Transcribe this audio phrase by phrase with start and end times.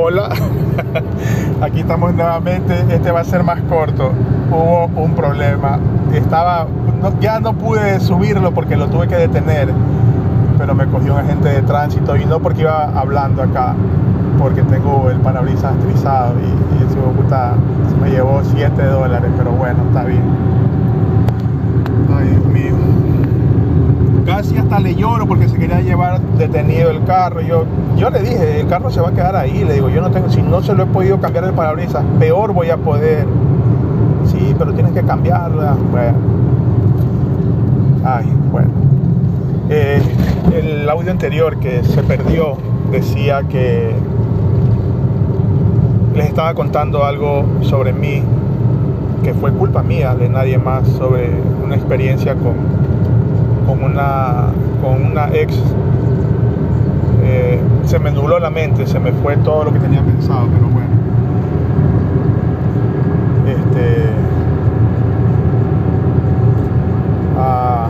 [0.00, 0.28] Hola,
[1.60, 2.84] aquí estamos nuevamente.
[2.88, 4.12] Este va a ser más corto.
[4.48, 5.80] Hubo un problema.
[6.14, 6.68] Estaba,
[7.20, 9.68] ya no pude subirlo porque lo tuve que detener,
[10.56, 13.74] pero me cogió un agente de tránsito y no porque iba hablando acá,
[14.38, 20.22] porque tengo el parabrisas trizado y, y me llevó 7 dólares, pero bueno, está bien.
[24.38, 27.40] Casi hasta le lloro porque se quería llevar detenido el carro.
[27.40, 27.64] Yo,
[27.96, 29.64] yo le dije, el carro se va a quedar ahí.
[29.64, 32.52] Le digo, yo no tengo, si no se lo he podido cambiar el parabrisas, peor
[32.52, 33.26] voy a poder.
[34.26, 35.76] Sí, pero tienes que cambiarla.
[35.90, 36.18] Bueno.
[38.04, 38.68] Ay, bueno.
[39.70, 40.00] Eh,
[40.54, 42.58] el audio anterior que se perdió
[42.92, 43.90] decía que
[46.14, 48.22] les estaba contando algo sobre mí
[49.24, 51.28] que fue culpa mía, de nadie más, sobre
[51.64, 52.87] una experiencia con,
[53.68, 54.46] con una,
[54.82, 55.54] con una ex,
[57.22, 60.68] eh, se me nubló la mente, se me fue todo lo que tenía pensado, pero
[60.68, 60.88] bueno.
[63.46, 64.06] Este.
[67.36, 67.88] Ah,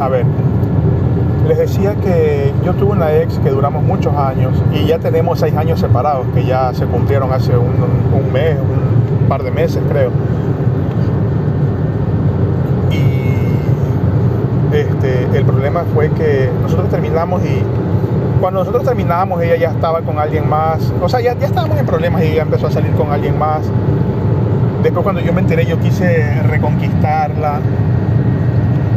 [0.00, 0.26] a ver,
[1.48, 5.56] les decía que yo tuve una ex que duramos muchos años y ya tenemos seis
[5.56, 10.10] años separados, que ya se cumplieron hace un, un mes, un par de meses creo.
[14.74, 17.62] Este, el problema fue que nosotros terminamos y
[18.40, 21.86] cuando nosotros terminamos ella ya estaba con alguien más, o sea, ya, ya estábamos en
[21.86, 23.62] problemas y ella empezó a salir con alguien más.
[24.82, 27.60] Después cuando yo me enteré yo quise reconquistarla,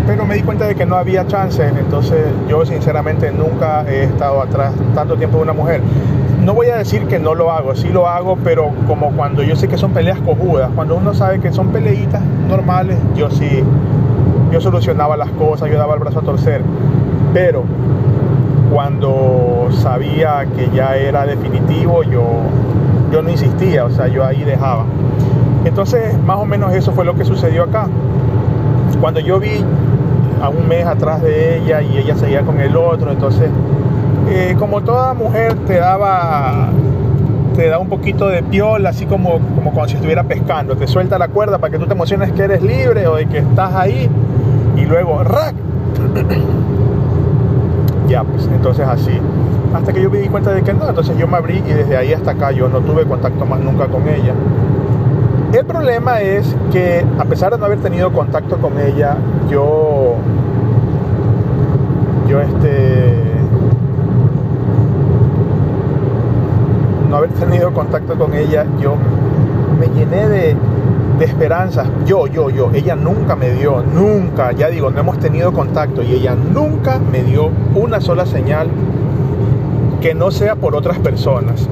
[0.06, 4.42] pero me di cuenta de que no había chance, entonces yo sinceramente nunca he estado
[4.42, 5.82] atrás tanto tiempo de una mujer.
[6.44, 9.56] No voy a decir que no lo hago, sí lo hago, pero como cuando yo
[9.56, 13.64] sé que son peleas cojudas, cuando uno sabe que son peleitas normales, yo sí
[14.52, 16.62] yo solucionaba las cosas, yo daba el brazo a torcer.
[17.34, 17.64] Pero
[18.72, 22.24] cuando sabía que ya era definitivo, yo,
[23.12, 24.86] yo no insistía, o sea, yo ahí dejaba.
[25.66, 27.88] Entonces, más o menos eso fue lo que sucedió acá.
[29.02, 29.64] Cuando yo vi
[30.42, 33.50] a un mes atrás de ella y ella seguía con el otro, entonces,
[34.30, 36.70] eh, como toda mujer te daba
[37.56, 41.18] te da un poquito de piola, así como, como cuando si estuviera pescando, te suelta
[41.18, 44.08] la cuerda para que tú te emociones que eres libre o de que estás ahí
[44.78, 45.56] y luego ¡rack!
[48.08, 49.20] ya, pues entonces así.
[49.74, 51.98] Hasta que yo me di cuenta de que no, entonces yo me abrí y desde
[51.98, 54.34] ahí hasta acá yo no tuve contacto más nunca con ella.
[55.54, 59.18] El problema es que a pesar de no haber tenido contacto con ella,
[59.50, 60.16] yo,
[62.28, 63.24] yo este,
[67.10, 68.96] no haber tenido contacto con ella, yo
[69.80, 70.56] me llené de,
[71.18, 71.88] de esperanzas.
[72.06, 76.14] Yo, yo, yo, ella nunca me dio, nunca, ya digo, no hemos tenido contacto y
[76.14, 78.68] ella nunca me dio una sola señal
[80.02, 81.68] que no sea por otras personas.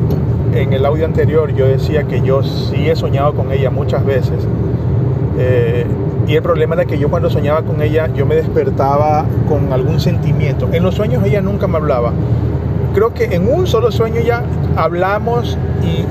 [0.53, 4.47] En el audio anterior yo decía que yo sí he soñado con ella muchas veces.
[5.37, 5.85] Eh,
[6.27, 9.99] y el problema era que yo cuando soñaba con ella, yo me despertaba con algún
[9.99, 10.67] sentimiento.
[10.71, 12.13] En los sueños ella nunca me hablaba.
[12.95, 14.43] Creo que en un solo sueño ya
[14.75, 16.05] hablamos y,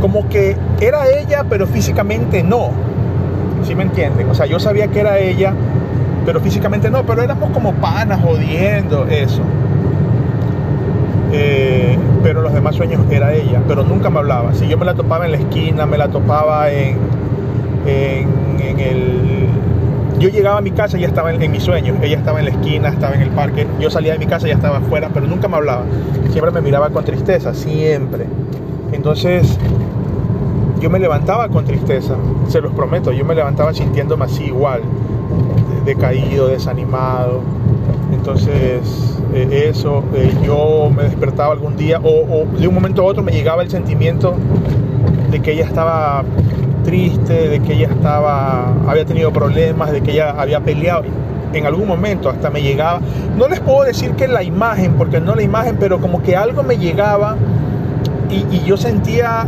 [0.00, 2.70] como que era ella, pero físicamente no.
[3.64, 4.30] ¿Sí me entienden?
[4.30, 5.52] O sea, yo sabía que era ella,
[6.24, 9.42] pero físicamente no, pero éramos como panas jodiendo eso.
[11.32, 14.54] Eh, pero los demás sueños era ella, pero nunca me hablaba.
[14.54, 16.96] Si yo me la topaba en la esquina, me la topaba en,
[17.86, 19.48] en, el...
[20.18, 22.46] Yo llegaba a mi casa y ella estaba en, en mis sueños, ella estaba en
[22.46, 25.10] la esquina, estaba en el parque, yo salía de mi casa y ella estaba afuera,
[25.12, 25.82] pero nunca me hablaba.
[26.30, 28.26] Siempre me miraba con tristeza, siempre.
[28.92, 29.58] Entonces,
[30.80, 32.14] yo me levantaba con tristeza,
[32.48, 34.82] se los prometo, yo me levantaba sintiéndome así igual,
[35.84, 37.40] decaído, desanimado.
[38.12, 43.22] Entonces, eh, eso, eh, yo me despertaba algún día o, de un momento a otro
[43.22, 44.34] me llegaba el sentimiento
[45.30, 46.24] de que ella estaba
[46.84, 51.04] triste, de que ella estaba, había tenido problemas, de que ella había peleado.
[51.52, 53.00] En algún momento hasta me llegaba,
[53.36, 56.62] no les puedo decir que la imagen, porque no la imagen, pero como que algo
[56.62, 57.36] me llegaba
[58.30, 59.46] y, y yo sentía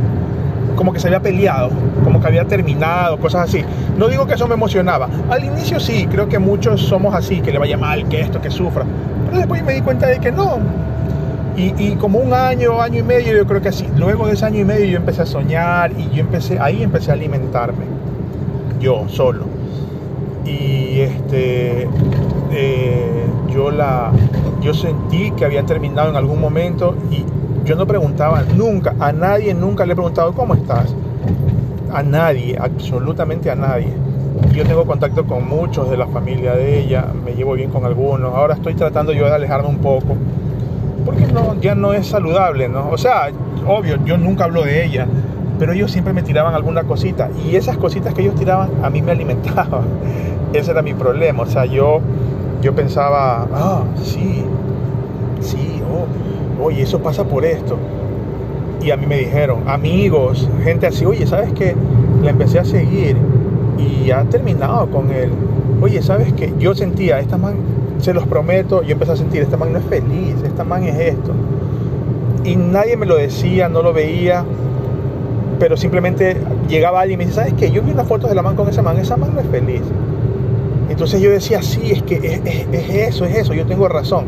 [0.81, 1.69] como que se había peleado,
[2.03, 3.63] como que había terminado, cosas así.
[3.99, 5.11] No digo que eso me emocionaba.
[5.29, 8.51] Al inicio sí, creo que muchos somos así, que le vaya mal, que esto, que
[8.51, 8.87] sufra.
[9.27, 10.59] Pero después me di cuenta de que no.
[11.55, 13.87] Y, como un año, año y medio, yo creo que así.
[13.99, 17.11] Luego de ese año y medio yo empecé a soñar y yo empecé, ahí empecé
[17.11, 17.85] a alimentarme.
[18.81, 19.45] Yo solo.
[20.47, 21.89] Y este,
[22.53, 24.13] eh, yo la,
[24.63, 27.23] yo sentí que había terminado en algún momento y
[27.65, 30.95] yo no preguntaba nunca, a nadie nunca le he preguntado cómo estás.
[31.93, 33.93] A nadie, absolutamente a nadie.
[34.53, 38.35] Yo tengo contacto con muchos de la familia de ella, me llevo bien con algunos.
[38.35, 40.17] Ahora estoy tratando yo de alejarme un poco.
[41.05, 41.27] porque
[41.61, 42.91] ya no es saludable, ¿no?
[42.91, 43.31] O sea,
[43.67, 45.07] obvio, yo nunca hablo de ella,
[45.59, 49.03] pero ellos siempre me tiraban alguna cosita y esas cositas que ellos tiraban a mí
[49.03, 49.83] me alimentaban.
[50.53, 52.01] Ese era mi problema, o sea, yo,
[52.63, 54.45] yo pensaba, ah, sí,
[55.41, 56.07] sí, oh,
[56.63, 57.77] oye, eso pasa por esto.
[58.83, 61.75] Y a mí me dijeron, amigos, gente así, oye, ¿sabes qué?
[62.23, 63.17] La empecé a seguir
[63.79, 65.31] y ha terminado con él.
[65.83, 66.53] Oye, ¿sabes qué?
[66.59, 67.57] Yo sentía, esta man,
[67.99, 70.99] se los prometo, yo empecé a sentir, esta man no es feliz, esta man es
[70.99, 71.33] esto.
[72.45, 74.45] Y nadie me lo decía, no lo veía,
[75.59, 76.37] pero simplemente
[76.69, 77.71] llegaba alguien y me dice, ¿sabes qué?
[77.71, 79.83] Yo vi una foto de la man con esa man, esa man no es feliz.
[80.89, 84.25] Entonces yo decía, sí, es que es, eso, es eso, yo tengo razón.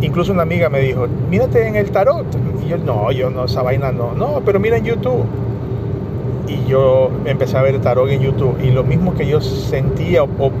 [0.00, 2.26] Incluso una amiga me dijo, mírate en el tarot.
[2.64, 4.12] Y yo, no, yo no, esa vaina no.
[4.12, 5.24] No, pero mira en YouTube.
[6.46, 8.56] Y yo empecé a ver tarot en YouTube.
[8.62, 10.52] Y lo mismo que yo sentía o,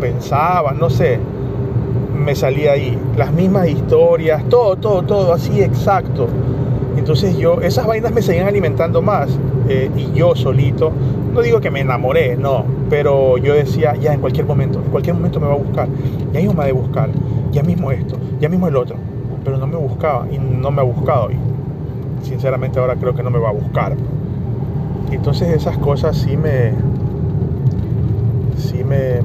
[0.00, 1.18] pensaba, no sé,
[2.14, 2.98] me salía ahí.
[3.16, 6.28] Las mismas historias, todo, todo, todo, así exacto.
[6.96, 9.30] Entonces yo, esas vainas me seguían alimentando más.
[9.68, 10.90] Eh, y yo solito,
[11.34, 15.14] no digo que me enamoré, no, pero yo decía, ya en cualquier momento, en cualquier
[15.14, 15.88] momento me va a buscar.
[16.32, 17.10] Ya mismo me ha de buscar,
[17.52, 18.96] ya mismo esto, ya mismo el otro.
[19.44, 21.30] Pero no me buscaba y no me ha buscado.
[21.30, 21.38] Y
[22.22, 23.96] sinceramente ahora creo que no me va a buscar.
[25.10, 26.72] Entonces esas cosas sí me...
[28.56, 29.22] Sí me,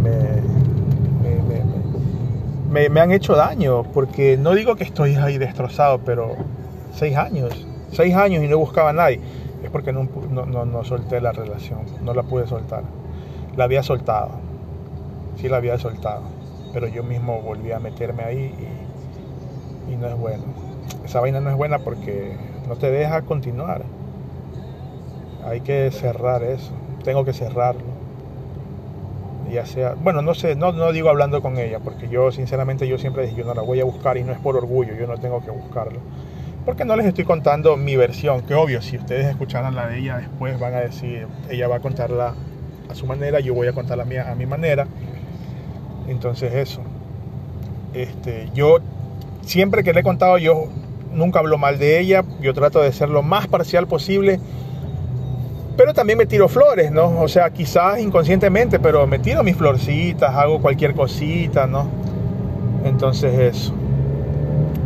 [2.71, 6.35] me, me han hecho daño, porque no digo que estoy ahí destrozado, pero
[6.91, 9.19] seis años seis años y no buscaba a nadie,
[9.63, 12.83] es porque no, no, solté la relación, no la pude soltar.
[13.55, 14.31] La había soltado,
[15.37, 16.23] sí la había soltado,
[16.73, 18.83] pero yo mismo volví a meterme ahí y,
[19.91, 20.43] y no es bueno.
[21.05, 22.35] Esa vaina no es buena porque
[22.67, 23.83] no te deja continuar.
[25.45, 26.71] Hay que cerrar eso,
[27.03, 28.03] tengo que cerrarlo
[29.51, 32.97] ya sea, bueno, no sé, no, no digo hablando con ella, porque yo sinceramente yo
[32.97, 35.19] siempre dije, yo no la voy a buscar y no es por orgullo, yo no
[35.19, 35.99] tengo que buscarlo
[36.65, 40.17] porque no les estoy contando mi versión, que obvio, si ustedes escucharan la de ella
[40.17, 42.33] después van a decir, ella va a contarla
[42.89, 44.87] a su manera, yo voy a contar la mía a mi manera.
[46.07, 46.81] Entonces eso.
[47.93, 48.79] Este, yo
[49.45, 50.65] siempre que le he contado, yo
[51.13, 54.39] nunca hablo mal de ella, yo trato de ser lo más parcial posible,
[55.77, 57.19] pero también me tiro flores, ¿no?
[57.21, 61.87] O sea, quizás inconscientemente, pero me tiro mis florcitas, hago cualquier cosita, ¿no?
[62.83, 63.73] Entonces eso.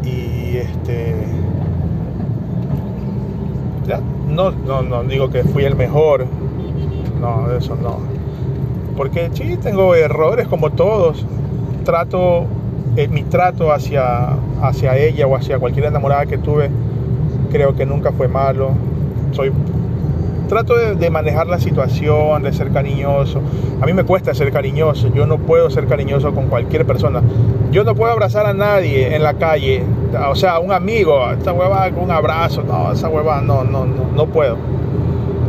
[0.03, 1.15] Y este
[4.27, 6.25] no, no, no digo que fui el mejor.
[7.19, 7.97] No, eso no.
[8.95, 11.25] Porque sí, tengo errores como todos.
[11.83, 12.45] Trato,
[12.97, 14.29] eh, mi trato hacia,
[14.61, 16.69] hacia ella o hacia cualquier enamorada que tuve,
[17.51, 18.71] creo que nunca fue malo.
[19.31, 19.51] Soy
[20.47, 23.41] trato de, manejar la situación, de ser cariñoso.
[23.81, 27.21] A mí me cuesta ser cariñoso, yo no puedo ser cariñoso con cualquier persona.
[27.71, 29.83] Yo no puedo abrazar a nadie en la calle,
[30.27, 34.25] o sea, un amigo, esta hueva un abrazo, no, esa hueva no, no, no, no
[34.25, 34.57] puedo.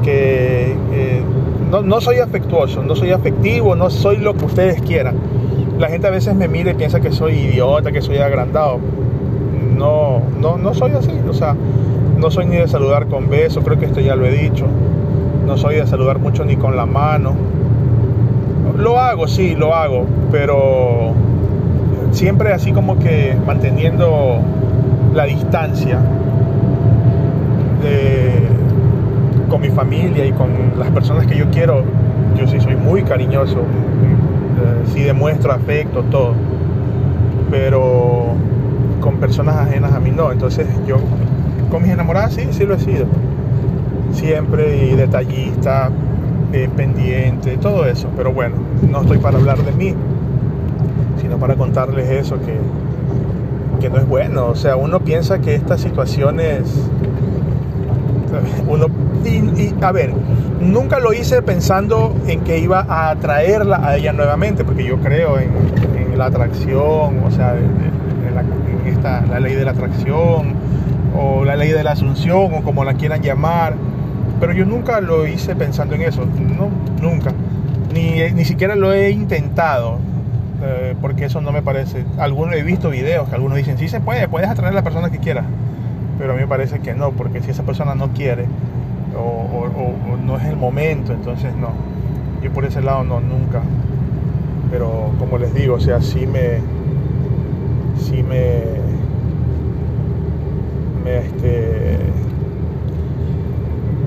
[0.02, 1.22] Que eh,
[1.70, 5.16] no, no soy afectuoso, no soy afectivo, no soy lo que ustedes quieran.
[5.78, 8.80] La gente a veces me mira y piensa que soy idiota, que soy agrandado.
[9.76, 11.54] No, no, no soy así, o sea,
[12.18, 14.66] no soy ni de saludar con beso, creo que esto ya lo he dicho.
[15.46, 17.34] No soy de saludar mucho ni con la mano.
[18.76, 21.12] Lo hago, sí, lo hago, pero
[22.10, 24.40] siempre así como que manteniendo
[25.14, 26.00] la distancia
[29.48, 31.82] con mi familia y con las personas que yo quiero.
[32.36, 33.62] Yo sí soy muy cariñoso,
[34.94, 36.34] sí demuestro afecto, todo.
[37.50, 38.34] Pero
[39.00, 40.32] con personas ajenas a mí no.
[40.32, 40.96] Entonces yo
[41.70, 43.06] con mis enamoradas sí, sí lo he sido.
[44.12, 45.90] Siempre y detallista,
[46.52, 48.08] eh, pendiente, todo eso.
[48.16, 48.56] Pero bueno,
[48.90, 49.94] no estoy para hablar de mí,
[51.20, 52.58] sino para contarles eso que,
[53.80, 54.46] que no es bueno.
[54.46, 56.90] O sea, uno piensa que estas situaciones,
[58.68, 58.86] uno,
[59.24, 60.12] y, a ver,
[60.60, 65.38] nunca lo hice pensando en que iba a atraerla a ella nuevamente, porque yo creo
[65.38, 65.50] en,
[66.16, 70.54] la atracción, o sea, la, en esta, la ley de la atracción,
[71.16, 73.74] o la ley de la asunción o como la quieran llamar,
[74.40, 76.70] pero yo nunca lo hice pensando en eso, no,
[77.00, 77.32] nunca,
[77.92, 79.98] ni, ni siquiera lo he intentado,
[80.62, 84.00] eh, porque eso no me parece, algunos he visto videos que algunos dicen, sí se
[84.00, 85.44] puede, puedes atraer a la persona que quieras,
[86.18, 88.46] pero a mí me parece que no, porque si esa persona no quiere
[89.16, 91.70] o, o no es el momento, entonces no,
[92.42, 93.62] yo por ese lado no, nunca,
[94.70, 96.58] pero como les digo, o sea, sí me,
[97.98, 98.78] sí me
[101.08, 101.98] este,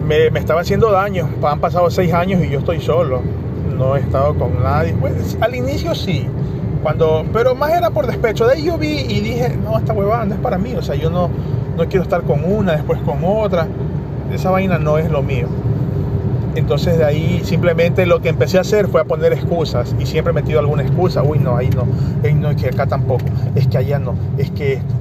[0.05, 1.29] me, estaba haciendo daño.
[1.43, 3.21] Han pasado seis años y yo estoy solo.
[3.77, 4.93] No he estado con nadie.
[4.93, 6.27] Pues, al inicio sí.
[6.83, 8.47] Cuando, pero más era por despecho.
[8.47, 10.75] De ahí yo vi y dije, no, esta huevada no es para mí.
[10.75, 11.29] O sea, yo no,
[11.77, 13.67] no quiero estar con una, después con otra.
[14.33, 15.47] Esa vaina no es lo mío.
[16.55, 20.31] Entonces de ahí simplemente lo que empecé a hacer fue a poner excusas y siempre
[20.31, 21.23] he metido alguna excusa.
[21.23, 21.85] Uy, no, ahí no,
[22.23, 23.25] ahí no, es que acá tampoco,
[23.55, 24.93] es que allá no, es que esto.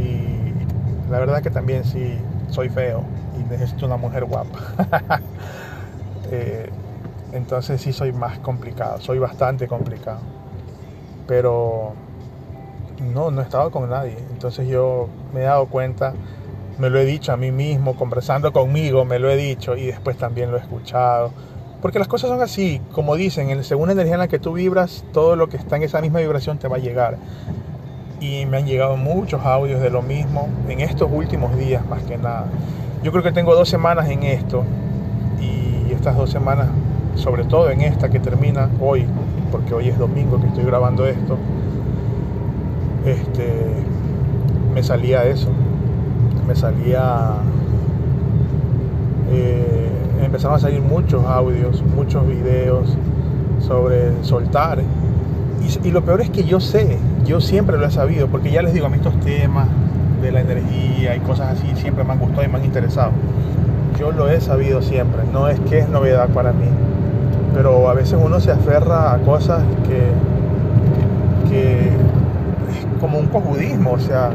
[0.00, 2.16] Y la verdad que también sí
[2.48, 3.02] soy feo
[3.38, 5.20] y necesito una mujer guapa.
[6.30, 6.70] Eh,
[7.32, 10.20] entonces sí soy más complicado, soy bastante complicado.
[11.28, 11.92] Pero
[13.12, 14.16] no, no he estado con nadie.
[14.30, 16.14] Entonces yo me he dado cuenta
[16.78, 20.16] me lo he dicho a mí mismo, conversando conmigo, me lo he dicho y después
[20.16, 21.30] también lo he escuchado.
[21.80, 25.04] Porque las cosas son así, como dicen, según la energía en la que tú vibras,
[25.12, 27.16] todo lo que está en esa misma vibración te va a llegar.
[28.20, 32.16] Y me han llegado muchos audios de lo mismo en estos últimos días, más que
[32.16, 32.46] nada.
[33.02, 34.64] Yo creo que tengo dos semanas en esto
[35.40, 36.68] y estas dos semanas,
[37.16, 39.06] sobre todo en esta que termina hoy,
[39.52, 41.36] porque hoy es domingo que estoy grabando esto,
[43.04, 43.66] este,
[44.72, 45.48] me salía eso,
[46.46, 47.34] me salía,
[49.30, 49.90] eh,
[50.22, 52.96] empezaron a salir muchos audios, muchos videos
[53.60, 54.80] sobre soltar.
[55.82, 58.74] Y, lo peor es que yo sé, yo siempre lo he sabido, porque ya les
[58.74, 59.66] digo, a mí estos temas
[60.20, 63.12] de la energía y cosas así siempre me han gustado y me han interesado.
[63.98, 66.66] Yo lo he sabido siempre, no es que es novedad para mí,
[67.54, 70.10] pero a veces uno se aferra a cosas que,
[71.50, 71.90] que
[73.04, 74.30] como un cojudismo, o sea,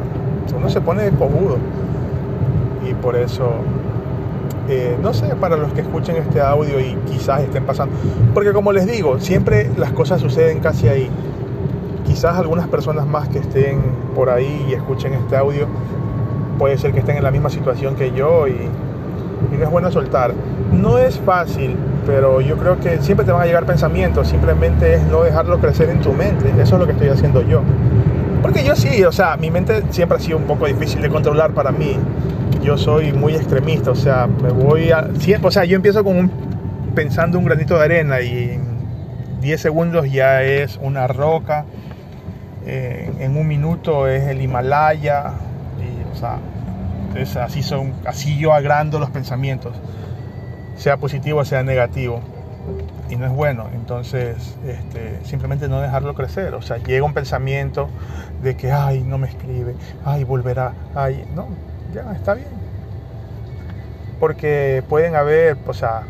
[0.55, 1.57] uno se pone cojudo
[2.87, 3.49] y por eso,
[4.69, 7.95] eh, no sé, para los que escuchen este audio y quizás estén pasando,
[8.31, 11.09] porque como les digo, siempre las cosas suceden casi ahí.
[12.05, 13.81] Quizás algunas personas más que estén
[14.13, 15.65] por ahí y escuchen este audio,
[16.59, 19.91] puede ser que estén en la misma situación que yo y, y no es bueno
[19.91, 20.35] soltar.
[20.71, 25.03] No es fácil, pero yo creo que siempre te van a llegar pensamientos, simplemente es
[25.07, 27.63] no dejarlo crecer en tu mente, eso es lo que estoy haciendo yo.
[28.41, 31.53] Porque yo sí, o sea, mi mente siempre ha sido un poco difícil de controlar
[31.53, 31.97] para mí
[32.63, 35.09] yo soy muy extremista, o sea, me voy a...
[35.41, 36.31] O sea, yo empiezo con un,
[36.93, 41.65] pensando un granito de arena y en 10 segundos ya es una roca,
[42.65, 45.31] en un minuto es el Himalaya,
[46.13, 46.39] o sea,
[47.43, 49.73] así, son, así yo agrando los pensamientos,
[50.75, 52.21] sea positivo o sea negativo.
[53.09, 56.53] Y no es bueno, entonces este, simplemente no dejarlo crecer.
[56.53, 57.89] O sea, llega un pensamiento
[58.43, 59.75] de que, ay, no me escribe,
[60.05, 61.47] ay, volverá, ay, no,
[61.93, 62.49] ya está bien.
[64.19, 66.03] Porque pueden haber, o sea,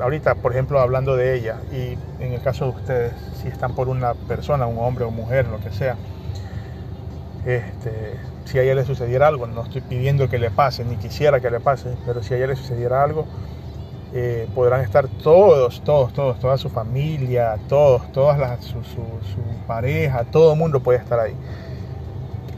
[0.00, 3.88] ahorita, por ejemplo, hablando de ella, y en el caso de ustedes, si están por
[3.88, 5.96] una persona, un hombre o mujer, lo que sea,
[7.46, 11.40] este, si a ella le sucediera algo, no estoy pidiendo que le pase, ni quisiera
[11.40, 13.26] que le pase, pero si a ella le sucediera algo,
[14.12, 19.00] eh, podrán estar todos, todos, todos, toda su familia, todos, todas las, su, su,
[19.66, 21.34] pareja, todo el mundo puede estar ahí.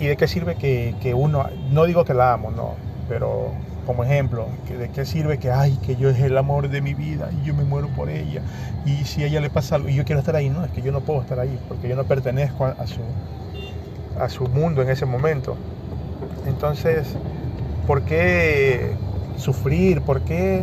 [0.00, 2.75] ¿Y de qué sirve que, que, uno, no digo que la amo, no,
[3.09, 3.50] pero
[3.87, 4.47] como ejemplo,
[4.78, 7.54] de qué sirve que, ay, que yo es el amor de mi vida y yo
[7.54, 8.40] me muero por ella,
[8.87, 10.82] y si a ella le pasa algo y yo quiero estar ahí, no, es que
[10.82, 13.00] yo no puedo estar ahí, porque yo no pertenezco a, su,
[14.18, 15.56] a su mundo en ese momento.
[16.47, 17.14] Entonces,
[17.87, 18.97] ¿por qué
[19.37, 20.00] sufrir?
[20.02, 20.62] ¿Por qué,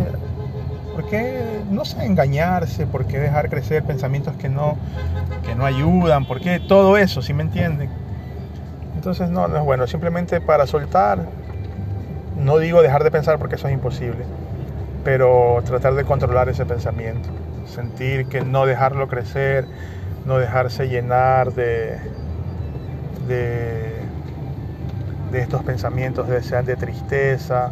[0.94, 2.88] por qué no sé, engañarse?
[2.88, 4.78] ¿Por qué dejar crecer pensamientos que no,
[5.46, 6.26] que no ayudan?
[6.26, 7.90] ¿Por qué todo eso, si me entienden?
[8.96, 9.88] Entonces no, no es bueno.
[9.88, 11.20] Simplemente para soltar,
[12.38, 14.26] no digo dejar de pensar porque eso es imposible,
[15.04, 17.30] pero tratar de controlar ese pensamiento.
[17.66, 19.66] Sentir que no dejarlo crecer,
[20.26, 21.98] no dejarse llenar de,
[23.28, 23.94] de,
[25.32, 27.72] de estos pensamientos, sean de tristeza,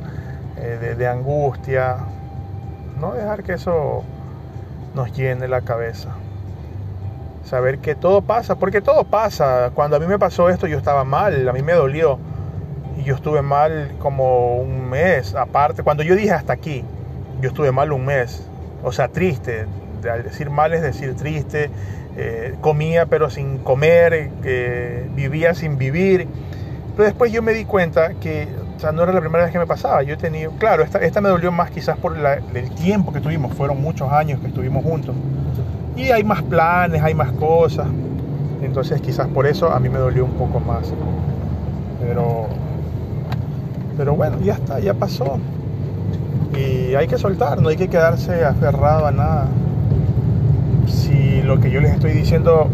[0.55, 1.97] eh, de, de angustia.
[2.99, 4.03] No dejar que eso
[4.95, 6.15] nos llene la cabeza
[7.47, 9.71] saber que todo pasa, porque todo pasa.
[9.73, 12.19] Cuando a mí me pasó esto yo estaba mal, a mí me dolió.
[12.97, 16.83] Y yo estuve mal como un mes, aparte, cuando yo dije hasta aquí,
[17.41, 18.47] yo estuve mal un mes.
[18.83, 19.65] O sea, triste.
[20.11, 21.69] Al decir mal es decir triste.
[22.19, 26.27] Eh, comía pero sin comer, eh, vivía sin vivir.
[26.95, 28.47] Pero después yo me di cuenta que
[28.77, 30.03] o sea, no era la primera vez que me pasaba.
[30.03, 33.53] Yo he tenido, claro, esta, esta me dolió más quizás por el tiempo que tuvimos.
[33.55, 35.15] Fueron muchos años que estuvimos juntos
[35.97, 37.87] y hay más planes, hay más cosas.
[38.61, 40.93] Entonces quizás por eso a mí me dolió un poco más.
[41.99, 42.47] Pero,
[43.97, 45.39] pero bueno, ya está, ya pasó.
[46.55, 49.47] Y hay que soltar, no hay que quedarse aferrado a nada.
[50.87, 52.69] Si lo que yo les estoy diciendo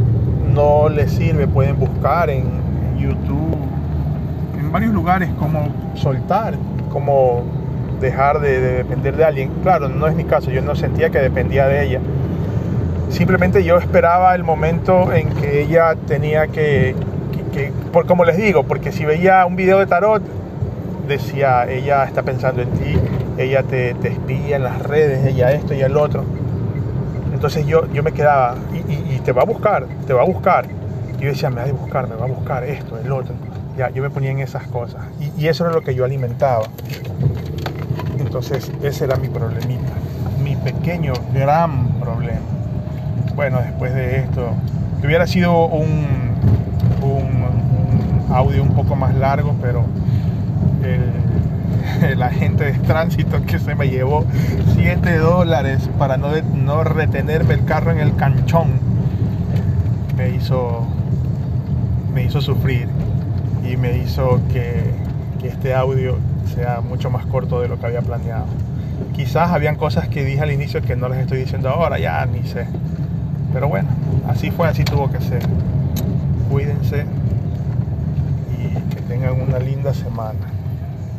[0.53, 2.43] no les sirve, pueden buscar en
[2.97, 3.52] YouTube,
[4.73, 6.55] varios lugares, como soltar,
[6.91, 7.43] como
[8.01, 9.51] dejar de, de depender de alguien.
[9.63, 12.01] Claro, no es mi caso, yo no sentía que dependía de ella
[13.13, 16.95] Simplemente yo esperaba el momento en que ella tenía que,
[17.91, 20.23] por, como les digo, porque si veía un video de tarot,
[21.07, 22.97] decía, ella está pensando en ti,
[23.37, 26.23] ella te, te espía en las redes, ella esto y el otro.
[27.31, 30.65] Entonces yo, yo me quedaba, y, te va a buscar, te va a buscar.
[31.19, 33.35] Y yo decía, me va a buscar, me va a buscar esto, el otro.
[33.77, 35.03] Ya, yo me ponía en esas cosas.
[35.37, 36.65] Y, eso era lo que yo alimentaba.
[38.19, 39.93] Entonces ese era mi problemita,
[40.43, 42.53] mi pequeño, gran problema
[43.35, 44.53] bueno, después de esto,
[45.03, 46.05] hubiera sido un,
[47.01, 49.85] un, audio un poco más largo, pero
[50.83, 54.25] el, agente de tránsito que se me llevó
[54.75, 58.71] 7 dólares para no, no retenerme el carro en el canchón,
[60.17, 60.85] me hizo,
[62.13, 62.87] me hizo sufrir
[63.63, 64.91] y me hizo que,
[65.43, 66.17] este audio
[66.55, 68.45] sea mucho más corto de lo que había planeado.
[69.13, 72.47] Quizás habían cosas que dije al inicio que no les estoy diciendo ahora, ya ni
[72.47, 72.65] sé.
[73.51, 73.89] Pero bueno,
[74.29, 75.41] así fue, así tuvo que ser.
[76.49, 77.05] Cuídense
[78.57, 80.52] y que tengan una linda semana.